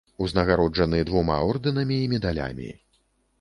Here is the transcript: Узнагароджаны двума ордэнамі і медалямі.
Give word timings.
Узнагароджаны 0.27 1.01
двума 1.09 1.35
ордэнамі 1.51 1.99
і 2.07 2.09
медалямі. 2.15 2.73